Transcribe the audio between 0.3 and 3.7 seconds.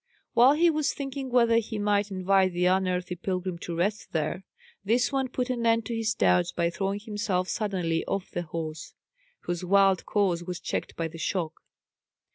While he was thinking whether he might invite the unearthly pilgrim